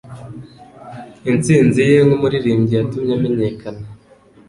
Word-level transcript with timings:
Intsinzi 1.31 1.79
ye 1.89 1.95
nkumuririmbyi 2.05 2.73
yatumye 2.77 3.11
amenyekana. 3.17 3.83